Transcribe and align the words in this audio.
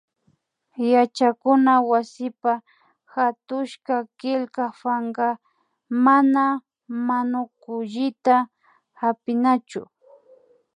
Yachakuna 0.93 1.73
wasipa 1.89 2.53
hatushka 3.13 3.95
killka 4.19 4.63
pankaka 4.79 5.27
mana 6.05 6.43
manukullita 7.07 8.35
hapinachu 9.01 9.81